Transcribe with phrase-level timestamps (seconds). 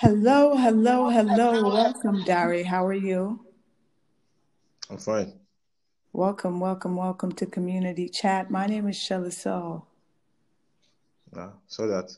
[0.00, 1.74] Hello, hello, hello.
[1.74, 2.62] Welcome, Dare.
[2.62, 3.44] How are you?
[4.88, 5.32] I'm fine.
[6.12, 8.48] Welcome, welcome, welcome to Community Chat.
[8.48, 9.88] My name is Shelly Soul.
[11.34, 12.16] Yeah, saw that.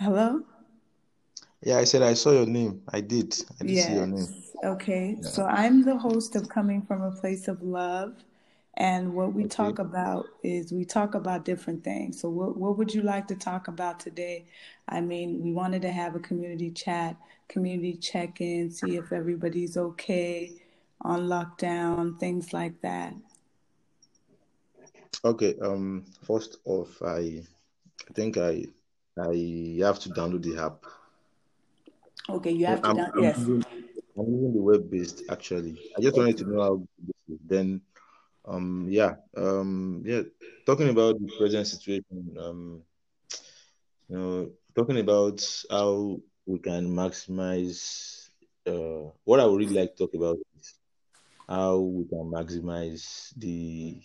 [0.00, 0.40] Hello?
[1.60, 2.80] Yeah, I said I saw your name.
[2.90, 3.36] I did.
[3.60, 4.26] I did see your name.
[4.64, 5.18] Okay.
[5.20, 5.28] Yeah.
[5.28, 8.14] So I'm the host of Coming from a Place of Love.
[8.78, 12.20] And what we talk about is we talk about different things.
[12.20, 14.46] So, what, what would you like to talk about today?
[14.88, 17.16] I mean, we wanted to have a community chat,
[17.48, 20.52] community check in, see if everybody's okay
[21.00, 23.14] on lockdown, things like that.
[25.24, 25.56] Okay.
[25.60, 26.06] Um.
[26.22, 27.42] First off, I
[28.08, 28.64] I think I
[29.20, 30.84] I have to download the app.
[32.30, 33.10] Okay, you have to I'm down.
[33.16, 33.38] I'm Yes.
[33.40, 33.64] using
[34.16, 35.80] I'm using the web based actually.
[35.98, 37.40] I just wanted to know how this is.
[37.44, 37.80] Then
[38.48, 40.22] um yeah um yeah
[40.66, 42.82] talking about the present situation um
[44.08, 45.38] you know talking about
[45.70, 48.28] how we can maximize
[48.66, 50.74] uh what I would really like to talk about is
[51.48, 54.02] how we can maximize the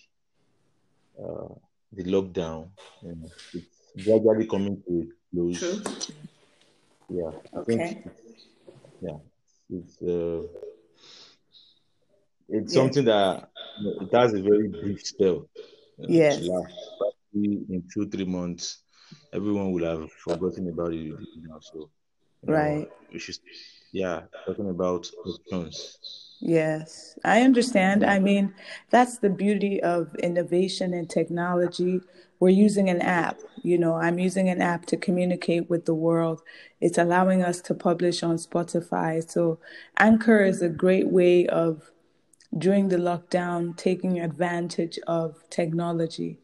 [1.19, 1.53] uh,
[1.91, 2.69] the lockdown.
[3.01, 5.59] You know, it's gradually coming to a close.
[5.59, 5.81] True.
[7.09, 8.03] Yeah, I think Okay.
[8.05, 8.47] it's,
[9.01, 9.17] yeah,
[9.69, 10.43] it's uh,
[12.49, 12.73] it's Yes.
[12.73, 13.49] something that
[13.79, 15.47] you know, it has a very brief spell
[15.97, 16.47] you know, Yes.
[17.33, 18.83] in two three months,
[19.33, 21.59] everyone will have forgotten about it now.
[21.59, 21.89] So
[22.43, 22.89] you know, Right.
[23.11, 23.37] we should
[23.91, 25.99] yeah talking about options.
[26.41, 28.03] Yes, I understand.
[28.03, 28.53] I mean,
[28.89, 32.01] that's the beauty of innovation and technology.
[32.39, 33.39] We're using an app.
[33.61, 36.41] You know, I'm using an app to communicate with the world.
[36.81, 39.27] It's allowing us to publish on Spotify.
[39.29, 39.59] So,
[39.97, 41.91] Anchor is a great way of,
[42.57, 46.39] during the lockdown, taking advantage of technology.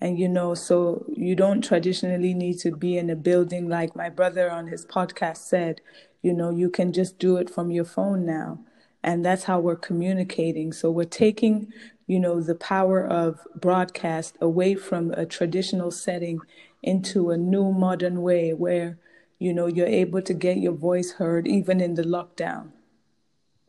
[0.00, 4.08] And, you know, so you don't traditionally need to be in a building like my
[4.10, 5.80] brother on his podcast said.
[6.22, 8.58] You know, you can just do it from your phone now
[9.04, 10.72] and that's how we're communicating.
[10.72, 11.70] So we're taking,
[12.06, 16.40] you know, the power of broadcast away from a traditional setting
[16.82, 18.98] into a new modern way where,
[19.38, 22.70] you know, you're able to get your voice heard even in the lockdown.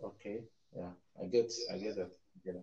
[0.01, 0.39] Okay.
[1.25, 1.52] I get.
[1.74, 2.12] I get that.
[2.44, 2.62] Yeah.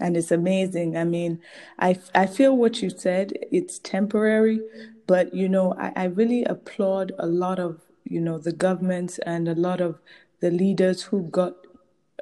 [0.00, 0.96] And it's amazing.
[0.96, 1.40] I mean,
[1.78, 4.60] I, I feel what you said, it's temporary,
[5.06, 9.48] but, you know, I, I really applaud a lot of, you know, the governments and
[9.48, 10.00] a lot of
[10.40, 11.54] the leaders who got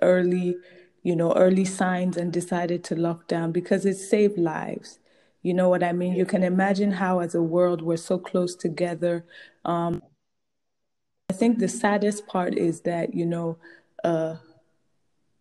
[0.02, 0.56] early,
[1.04, 4.98] you know, early signs and decided to lock down because it saved lives.
[5.42, 6.14] You know what I mean?
[6.14, 9.24] You can imagine how, as a world, we're so close together.
[9.64, 10.02] Um,
[11.30, 13.58] I think the saddest part is that, you know,
[14.02, 14.36] uh,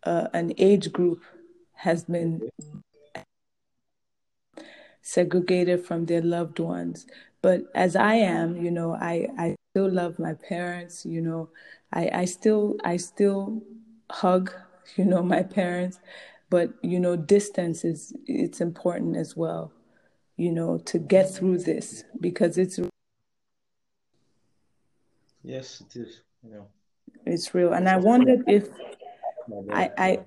[0.08, 1.22] uh, an age group
[1.74, 2.48] has been
[5.02, 7.06] segregated from their loved ones.
[7.42, 11.50] But as I am, you know, I, I still love my parents, you know,
[11.92, 13.62] I, I still I still
[14.10, 14.50] hug,
[14.96, 16.00] you know, my parents,
[16.48, 19.72] but you know, distance is it's important as well,
[20.36, 22.80] you know, to get through this because it's
[25.44, 26.22] Yes, it is.
[26.42, 26.64] Yeah.
[27.24, 27.72] it's real.
[27.72, 28.68] And I wondered if
[29.72, 29.90] I.
[29.98, 30.18] I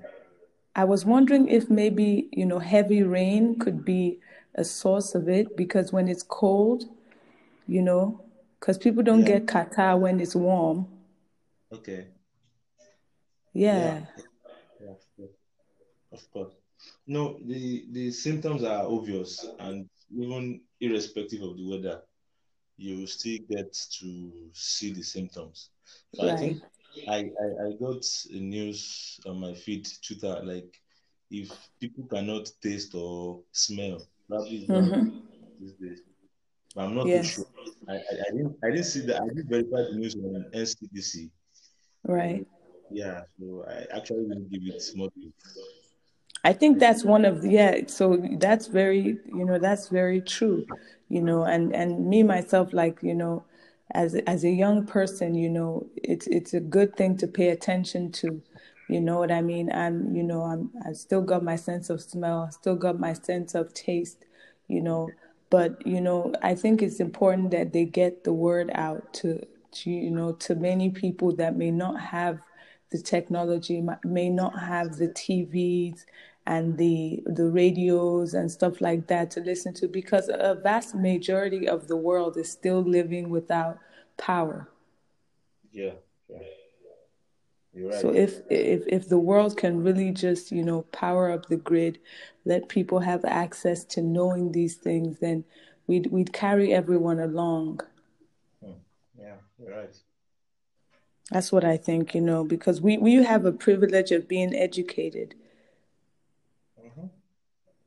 [0.73, 4.19] I was wondering if maybe, you know, heavy rain could be
[4.55, 6.85] a source of it because when it's cold,
[7.67, 8.23] you know,
[8.59, 9.39] because people don't Yeah.
[9.39, 10.87] get catarrh when it's warm.
[11.73, 12.07] Okay.
[13.53, 14.05] Yeah.
[14.79, 14.93] Yeah.
[15.17, 15.27] Yeah.
[16.13, 16.53] Of course.
[17.05, 22.01] No, the the symptoms are obvious, and even irrespective of the weather,
[22.77, 25.69] you still get to see the symptoms.
[26.15, 26.39] So I Right.
[26.39, 26.63] think
[27.07, 30.79] I, I, I got a news on my feed, Twitter, like
[31.29, 35.09] if people cannot taste or smell, probably Mm-hmm.
[35.59, 36.01] these days.
[36.75, 37.45] But I'm not too sure.
[37.89, 39.21] I, I, I didn't I didn't see that.
[39.21, 41.29] I didn't verify the news on NCDC.
[42.07, 42.45] Right.
[42.91, 45.09] Yeah, so I actually didn't give it more.
[46.43, 50.65] I think that's one of the, yeah, so that's very, you know, that's very true,
[51.07, 53.43] you know, and and me myself like, you know,
[53.93, 58.11] as as a young person, you know, it's it's a good thing to pay attention
[58.13, 58.41] to.
[58.89, 59.71] You know what I mean?
[59.71, 63.55] I'm, you know, I'm I still got my sense of smell, still got my sense
[63.55, 64.25] of taste,
[64.67, 65.09] you know,
[65.49, 69.89] but you know, I think it's important that they get the word out to to
[69.89, 72.39] you know, to many people that may not have
[72.91, 76.05] the technology, may not have the TVs
[76.45, 81.67] and the the radios and stuff like that to listen to because a vast majority
[81.67, 83.79] of the world is still living without
[84.17, 84.67] power.
[85.71, 85.93] Yeah,
[86.29, 86.39] yeah,
[87.73, 91.57] you're So if if if the world can really just, you know, power up the
[91.57, 91.99] grid,
[92.45, 95.43] let people have access to knowing these things, then
[95.87, 97.81] we'd we'd carry everyone along.
[98.63, 98.71] Hmm,
[99.17, 99.95] Yeah, you're right.
[101.31, 105.33] That's what I think, you know, because we, we have a privilege of being educated.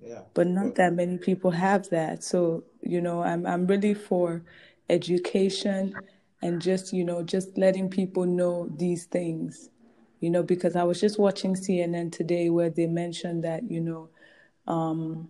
[0.05, 0.23] Yeah.
[0.35, 2.23] But not that many people have that.
[2.25, 4.43] So, you know, I'm I'm really for
[4.91, 5.95] education
[6.43, 9.71] and just, you know, just letting people know these things.
[10.21, 14.09] You know, because I was just watching CNN today where they mentioned that, you know,
[14.67, 15.29] um,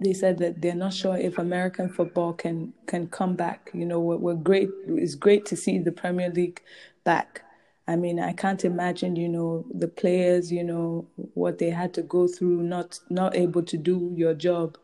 [0.00, 3.70] they said that they're not sure if American football can can come back.
[3.74, 4.70] You know, we're, we're great.
[4.88, 6.62] It's great to see the Premier League
[7.04, 7.42] back.
[7.90, 12.02] I mean, I can't imagine, you know, the players, you know, what they had to
[12.02, 14.78] go through, not not able to do your job.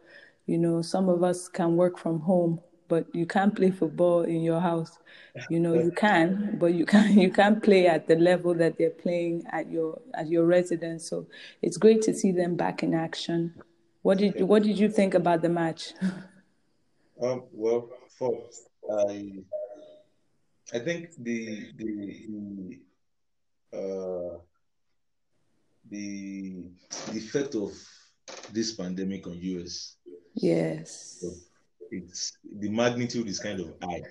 [0.46, 4.42] You know, some of us can work from home, but you can't play football in
[4.42, 4.98] your house.
[5.48, 8.90] You know, you can, but you can you can't play at the level that they're
[8.90, 11.08] playing at your at your residence.
[11.08, 11.28] So
[11.62, 13.54] it's great to see them back in action.
[14.02, 15.92] What did what did you think about the match?
[17.18, 17.88] Um, well,
[18.18, 19.42] first, I
[20.74, 22.80] I think the the the
[23.72, 24.38] uh,
[25.88, 26.70] the
[27.12, 27.72] the effect of
[28.52, 29.96] this pandemic on US.
[30.34, 31.24] Yes.
[31.90, 34.02] It's the magnitude is kind of high.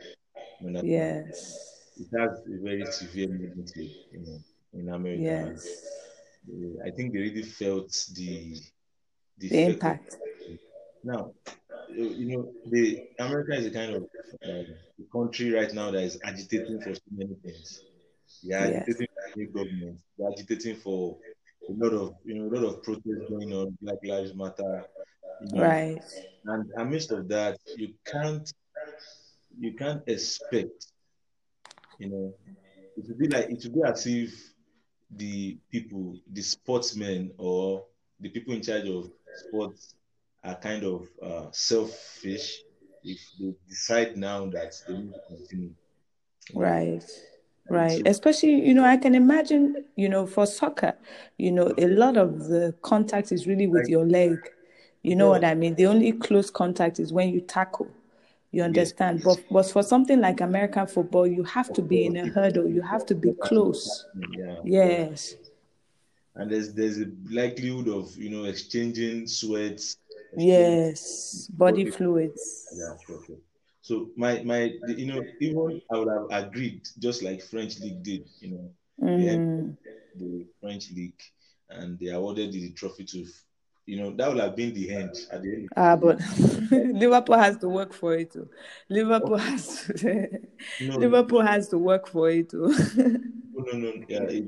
[0.62, 1.82] Yes.
[1.98, 4.44] It has a very severe magnitude in,
[4.74, 5.22] in America.
[5.22, 5.68] Yes.
[6.86, 8.58] I think they really felt the
[9.38, 10.18] the, the impact.
[11.04, 11.32] Now,
[11.94, 14.04] you know, the America is a kind of
[14.48, 14.66] um,
[15.12, 17.82] country right now that is agitating for so many things.
[18.44, 18.86] They are yes.
[19.44, 20.00] Government.
[20.18, 21.18] They are agitating for
[21.70, 23.78] a lot of you know a lot of protests going on.
[23.82, 24.86] Black Lives Matter.
[25.42, 26.02] You know, right.
[26.46, 28.52] And amidst of that, you can't
[29.60, 30.88] you can't expect.
[32.00, 32.34] You know,
[32.98, 34.54] it would be like it would be as if
[35.12, 37.86] the people, the sportsmen or
[38.20, 39.96] the people in charge of sports
[40.44, 42.62] are kind of uh, selfish
[43.04, 45.72] if they decide now that they need to continue.
[46.54, 47.04] Right.
[47.68, 48.02] Right.
[48.06, 50.94] Especially, you know, I can imagine, you know, for soccer,
[51.38, 54.38] you know, a lot of the contact is really with your leg.
[55.02, 55.32] You know yeah.
[55.32, 55.76] what I mean?
[55.76, 57.88] The only close contact is when you tackle.
[58.52, 59.24] You understand?
[59.24, 59.26] Yes.
[59.26, 62.68] But, but for something like American football, you have to be in a huddle.
[62.68, 64.06] You have to be close.
[64.32, 64.56] Yeah.
[64.64, 65.36] Yes
[66.36, 69.98] and there's there's a likelihood of you know exchanging sweats.
[70.38, 72.68] Yes, body, body fluids.
[72.76, 73.38] Yeah, sure, sure.
[73.86, 78.28] So my my you know even I would have agreed just like French league did,
[78.40, 79.78] you know, mm.
[80.16, 81.22] the French league,
[81.70, 83.28] and they awarded the trophy to
[83.86, 85.70] you know, that would have been the end at the end.
[85.78, 86.20] Ah, but
[86.72, 88.32] Liverpool has to work for it.
[88.34, 88.50] Too.
[88.90, 90.28] Liverpool has to,
[90.82, 92.50] no, Liverpool has to work for it.
[92.50, 92.74] Too.
[92.96, 93.94] no, no, no.
[94.10, 94.46] Yeah, it,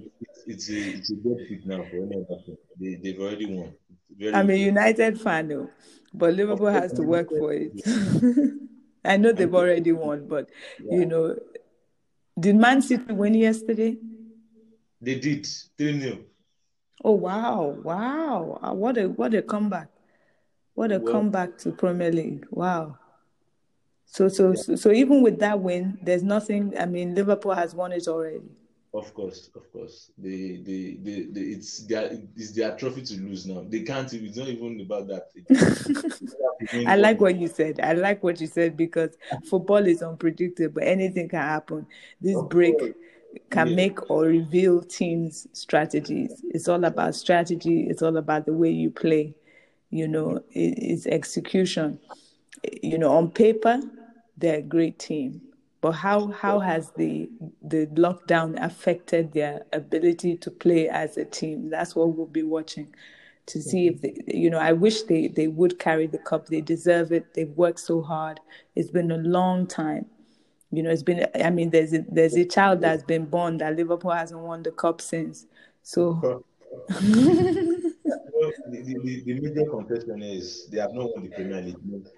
[0.47, 2.57] it's a it's a dead pick now for any other.
[2.81, 3.75] They they've already won.
[4.17, 5.69] Very I'm a United fan though,
[6.11, 7.73] but Liverpool has to work for it.
[9.07, 10.49] I know they've already won, but
[10.83, 10.99] yeah.
[10.99, 11.35] you know,
[12.39, 13.97] did Man City win yesterday?
[15.01, 16.17] They did three 0
[17.03, 18.59] Oh wow, wow!
[18.61, 19.89] Uh, what a what a comeback!
[20.73, 22.45] What a well, comeback to Premier League!
[22.49, 22.97] Wow.
[24.05, 24.61] So so, yeah.
[24.61, 26.73] so so even with that win, there's nothing.
[26.77, 28.49] I mean, Liverpool has won it already.
[28.93, 30.11] Of course, of course.
[30.17, 33.65] They, they, they, they, it's their, it's their trophy to lose now.
[33.67, 34.11] They can't.
[34.11, 35.27] It's not even about that.
[36.87, 37.79] I like what you said.
[37.81, 39.17] I like what you said because
[39.49, 40.81] football is unpredictable.
[40.81, 41.85] Anything can happen.
[42.21, 42.93] This of break course.
[43.49, 43.75] can yeah.
[43.75, 46.41] make or reveal teams' strategies.
[46.51, 47.87] It's all about strategy.
[47.89, 49.35] It's all about the way you play.
[49.89, 51.99] You know, it, it's execution.
[52.81, 53.81] You know, on paper,
[54.37, 55.41] they're a great team
[55.81, 57.29] but how how has the
[57.61, 61.69] the lockdown affected their ability to play as a team?
[61.69, 62.93] That's what we'll be watching
[63.47, 64.21] to see if mm-hmm.
[64.27, 64.57] they, you know.
[64.57, 66.47] I wish they they would carry the cup.
[66.47, 67.33] They deserve it.
[67.35, 68.39] They've worked so hard.
[68.75, 70.07] It's been a long time.
[70.71, 71.27] You know, it's been.
[71.35, 74.71] I mean, there's a, there's a child that's been born that Liverpool hasn't won the
[74.71, 75.45] cup since.
[75.83, 76.43] So.
[76.87, 77.83] the,
[78.69, 81.77] the, the, major contention is they have not won the Premier League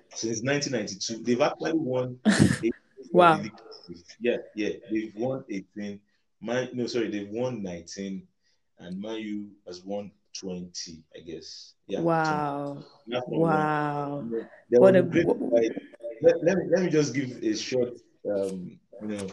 [0.09, 1.23] since 1992.
[1.23, 2.19] They've actually won
[3.11, 3.41] Wow.
[4.19, 4.69] Yeah, yeah.
[4.91, 5.99] They've won 18.
[6.41, 8.25] Man, no, sorry, they've won 19,
[8.79, 11.73] and Man U has won 20, I guess.
[11.87, 12.01] Yeah.
[12.01, 12.83] Wow.
[13.07, 14.25] Wow.
[14.69, 15.71] What a great, like,
[16.21, 17.93] let, let, me, let me just give a short
[18.29, 19.27] um, you know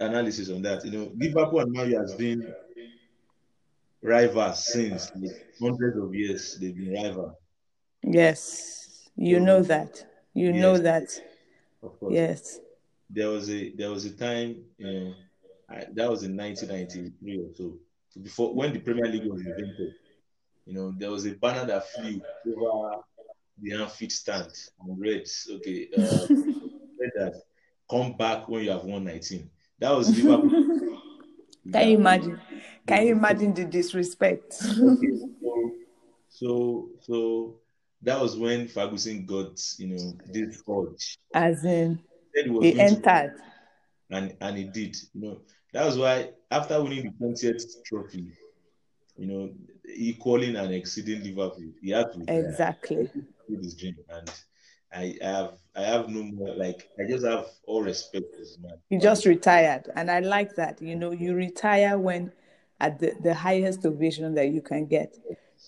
[0.00, 0.84] analysis on that.
[0.84, 2.54] You know, Liverpool and Man U has been
[4.02, 6.56] rivals since like, hundreds of years.
[6.58, 7.32] They've been rivals.
[8.02, 10.06] Yes, you so, know that.
[10.32, 10.62] You yes.
[10.62, 11.22] know that.
[12.08, 12.60] Yes
[13.12, 15.10] there was a there was a time uh,
[15.68, 17.78] I, that was in 1993 or so
[18.22, 19.94] before when the Premier League was invented.
[20.66, 23.02] You know, there was a banner that flew over
[23.60, 27.42] the Anfield stand and read, okay, uh, read that
[27.90, 29.50] come back when you have won 19.
[29.80, 30.50] That was Liverpool.
[31.72, 32.40] Can you imagine?
[32.86, 34.54] Can you imagine the disrespect?
[34.62, 35.72] okay, so,
[36.28, 37.54] so so
[38.02, 41.18] that was when Ferguson got you know this urge.
[41.34, 42.00] As in,
[42.34, 43.34] Said he was he entered.
[44.10, 44.96] and and he did.
[45.14, 45.40] You know
[45.72, 48.32] that was why after winning the twentieth trophy,
[49.16, 49.50] you know,
[49.94, 52.20] equaling and exceeding Liverpool, he had to.
[52.20, 53.06] Uh, exactly.
[53.06, 54.30] fulfilled his dream, and
[54.92, 58.58] I, I have I have no more like I just have all respect for this
[58.60, 58.74] man.
[58.88, 59.88] You just retired.
[59.94, 60.82] And I like that.
[60.82, 62.32] You know, you retire when
[62.80, 65.16] at the, the highest division that you can get.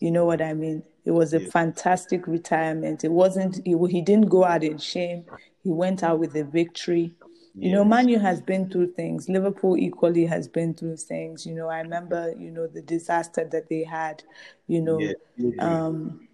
[0.00, 0.82] You know what I mean?
[1.04, 3.04] It was a fantastic retirement.
[3.04, 5.24] It wasn't, he, he didn't go out in shame.
[5.62, 7.14] He went out with a victory.
[7.54, 7.90] You know, Yes.
[7.90, 9.28] Man U has been through things.
[9.28, 11.46] Liverpool equally has been through things.
[11.46, 14.22] You know, I remember, you know, the disaster that they had,
[14.66, 14.98] you know,
[15.36, 16.28] you um, agree.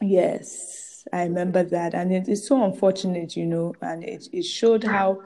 [0.00, 4.84] Yes, I remember that, and it is so unfortunate, you know, and it, it showed
[4.84, 5.22] how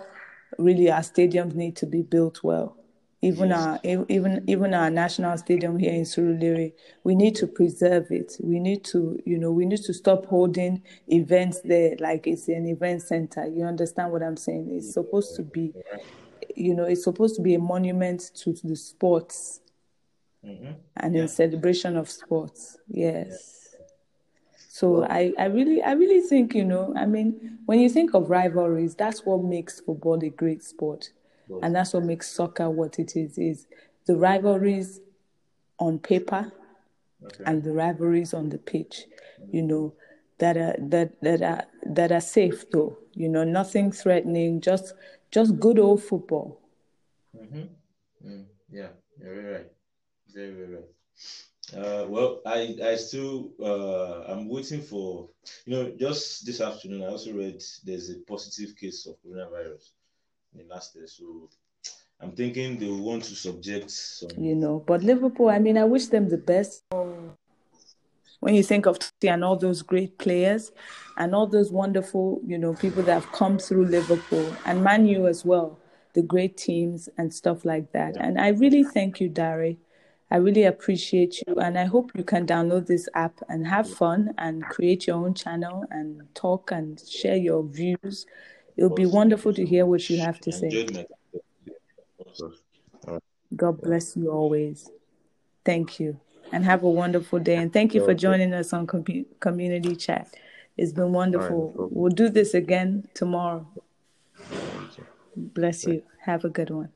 [0.59, 2.77] really our stadiums need to be built well.
[3.27, 3.59] Even Yes.
[3.59, 8.37] our even even our national stadium here in Surulere, we need to preserve it.
[8.41, 12.67] We need to, you know, we need to stop holding events there like it's an
[12.67, 13.47] event center.
[13.47, 14.69] You understand what I'm saying?
[14.71, 15.75] It's supposed to be,
[16.55, 19.61] you know, it's supposed to be a monument to the sports
[20.45, 20.77] Mhm.
[20.97, 21.23] and Yeah.
[21.23, 22.79] in celebration of sports.
[22.87, 23.75] Yes.
[24.69, 28.31] So I, I really I really think, you know, I mean, when you think of
[28.31, 31.11] rivalries, that's what makes football a great sport.
[31.63, 33.67] And that's what makes soccer what it is, is
[34.07, 35.01] the rivalries
[35.79, 36.53] on paper
[37.25, 37.45] Okay.
[37.47, 39.07] and the rivalries on the pitch,
[39.51, 39.95] you know,
[40.39, 44.95] that are that that are that are safe though, you know, nothing threatening, just
[45.31, 46.61] just good old football.
[47.37, 48.29] Mm-hmm.
[48.29, 48.89] Mm, yeah,
[49.19, 49.73] you're very right.
[50.33, 50.85] Very, very right.
[51.75, 55.29] Uh, well, I, I still, uh, I'm waiting for,
[55.65, 59.91] you know, just this afternoon, I also read there's a positive case of coronavirus
[60.59, 61.07] in Leicester.
[61.07, 61.49] So
[62.21, 64.31] I'm thinking they want to subject some.
[64.39, 64.83] you know.
[64.87, 66.83] But Liverpool, I mean, I wish them the best.
[68.41, 70.71] When you think of City and all those great players
[71.17, 75.27] and all those wonderful, you know, people that have come through Liverpool and Man U
[75.27, 75.79] as well,
[76.13, 78.17] the great teams and stuff like that.
[78.17, 79.75] And I really thank you, Dare.
[80.31, 84.35] I really appreciate you, and I hope you can download this app and have fun
[84.39, 88.27] and create your own channel and talk and share your views.
[88.77, 90.69] It'll be wonderful to hear what you have to say.
[90.69, 91.07] enjoyed my
[92.27, 92.53] also.
[93.55, 94.91] God bless you always.
[95.65, 96.21] Thank you.
[96.53, 97.57] And have a wonderful day.
[97.57, 99.05] And thank you for joining us on com-
[99.41, 100.29] Community Chat.
[100.77, 101.71] It's been wonderful.
[101.71, 101.89] problem.
[101.93, 103.67] We'll do this again tomorrow.
[105.37, 106.03] Bless you.
[106.21, 106.85] Have a good one.